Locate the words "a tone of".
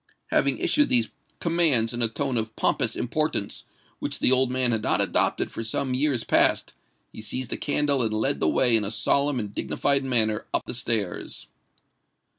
2.01-2.55